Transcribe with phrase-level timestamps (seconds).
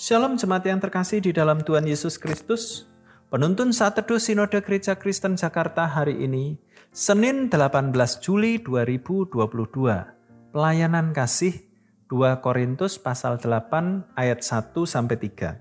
[0.00, 2.88] Shalom jemaat yang terkasih di dalam Tuhan Yesus Kristus.
[3.28, 6.56] Penuntun saat teduh Sinode Gereja Kristen Jakarta hari ini,
[6.88, 7.92] Senin 18
[8.24, 9.36] Juli 2022.
[10.56, 11.52] Pelayanan kasih
[12.08, 15.60] 2 Korintus pasal 8 ayat 1 sampai 3.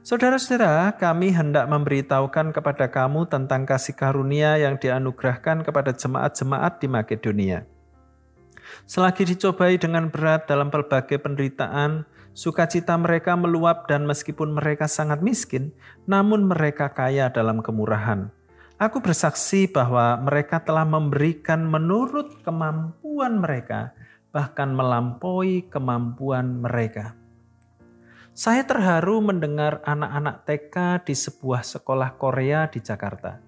[0.00, 7.68] Saudara-saudara, kami hendak memberitahukan kepada kamu tentang kasih karunia yang dianugerahkan kepada jemaat-jemaat di Makedonia.
[8.88, 15.74] Selagi dicobai dengan berat dalam berbagai penderitaan, Sukacita mereka meluap dan meskipun mereka sangat miskin,
[16.06, 18.30] namun mereka kaya dalam kemurahan.
[18.78, 23.90] Aku bersaksi bahwa mereka telah memberikan menurut kemampuan mereka,
[24.30, 27.18] bahkan melampaui kemampuan mereka.
[28.38, 33.47] Saya terharu mendengar anak-anak TK di sebuah sekolah Korea di Jakarta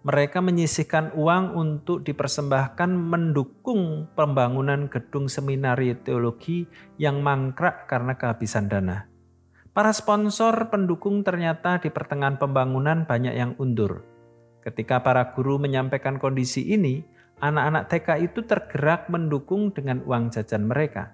[0.00, 6.64] mereka menyisihkan uang untuk dipersembahkan mendukung pembangunan gedung seminari teologi
[6.96, 9.04] yang mangkrak karena kehabisan dana.
[9.76, 14.02] Para sponsor pendukung ternyata di pertengahan pembangunan banyak yang undur.
[14.64, 17.04] Ketika para guru menyampaikan kondisi ini,
[17.44, 21.12] anak-anak TK itu tergerak mendukung dengan uang jajan mereka.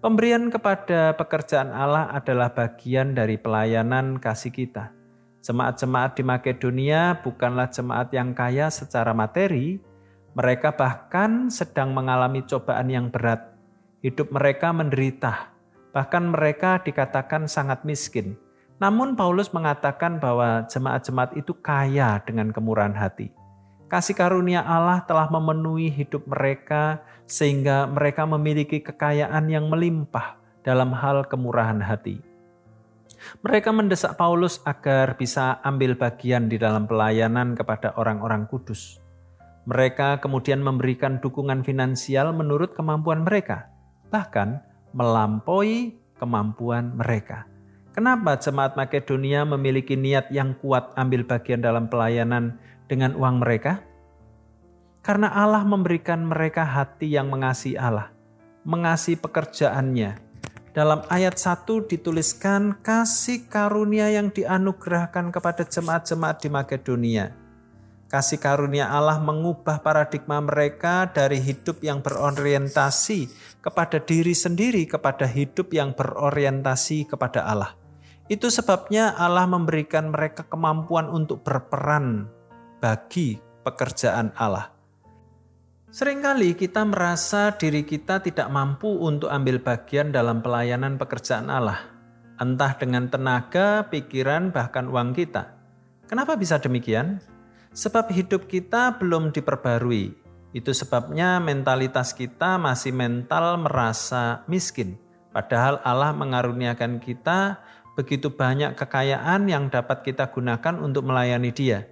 [0.00, 4.99] Pemberian kepada pekerjaan Allah adalah bagian dari pelayanan kasih kita.
[5.40, 9.80] Jemaat-jemaat di Makedonia bukanlah jemaat yang kaya secara materi,
[10.36, 13.56] mereka bahkan sedang mengalami cobaan yang berat.
[14.04, 15.48] Hidup mereka menderita,
[15.96, 18.36] bahkan mereka dikatakan sangat miskin.
[18.80, 23.32] Namun Paulus mengatakan bahwa jemaat-jemaat itu kaya dengan kemurahan hati.
[23.88, 31.26] Kasih karunia Allah telah memenuhi hidup mereka sehingga mereka memiliki kekayaan yang melimpah dalam hal
[31.26, 32.29] kemurahan hati.
[33.44, 39.00] Mereka mendesak Paulus agar bisa ambil bagian di dalam pelayanan kepada orang-orang kudus.
[39.68, 43.68] Mereka kemudian memberikan dukungan finansial menurut kemampuan mereka,
[44.08, 44.64] bahkan
[44.96, 47.46] melampaui kemampuan mereka.
[47.90, 53.82] Kenapa jemaat Makedonia memiliki niat yang kuat ambil bagian dalam pelayanan dengan uang mereka?
[55.00, 58.12] Karena Allah memberikan mereka hati yang mengasihi Allah,
[58.68, 60.29] mengasihi pekerjaannya,
[60.70, 67.34] dalam ayat 1 dituliskan kasih karunia yang dianugerahkan kepada jemaat-jemaat di Makedonia.
[68.10, 73.30] Kasih karunia Allah mengubah paradigma mereka dari hidup yang berorientasi
[73.62, 77.78] kepada diri sendiri kepada hidup yang berorientasi kepada Allah.
[78.26, 82.26] Itu sebabnya Allah memberikan mereka kemampuan untuk berperan
[82.82, 84.79] bagi pekerjaan Allah.
[85.90, 91.82] Seringkali kita merasa diri kita tidak mampu untuk ambil bagian dalam pelayanan pekerjaan Allah,
[92.38, 95.50] entah dengan tenaga, pikiran, bahkan uang kita.
[96.06, 97.18] Kenapa bisa demikian?
[97.74, 100.14] Sebab hidup kita belum diperbarui.
[100.54, 104.94] Itu sebabnya mentalitas kita masih mental merasa miskin.
[105.34, 107.66] Padahal Allah mengaruniakan kita
[107.98, 111.82] begitu banyak kekayaan yang dapat kita gunakan untuk melayani Dia.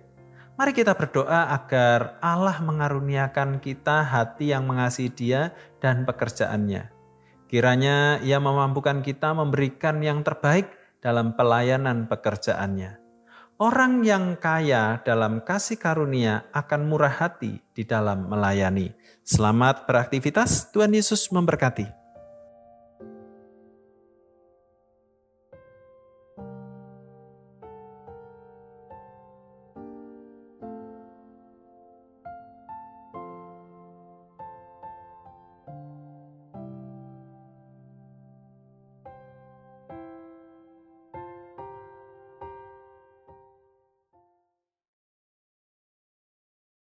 [0.59, 6.91] Mari kita berdoa agar Allah mengaruniakan kita hati yang mengasihi Dia dan pekerjaannya.
[7.47, 10.67] Kiranya Ia memampukan kita memberikan yang terbaik
[10.99, 12.99] dalam pelayanan pekerjaannya.
[13.63, 18.91] Orang yang kaya dalam kasih karunia akan murah hati di dalam melayani.
[19.23, 21.98] Selamat beraktivitas, Tuhan Yesus memberkati.